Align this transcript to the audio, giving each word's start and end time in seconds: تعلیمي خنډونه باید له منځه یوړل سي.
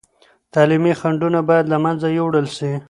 تعلیمي 0.53 0.93
خنډونه 0.99 1.39
باید 1.49 1.65
له 1.73 1.77
منځه 1.83 2.07
یوړل 2.19 2.47
سي. 2.57 2.71